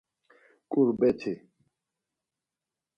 ǩurbeti. 0.71 1.33